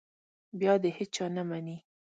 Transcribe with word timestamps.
بیا 0.59 0.73
د 0.83 0.85
هېچا 0.97 1.25
نه 1.35 1.43
مني. 1.49 1.77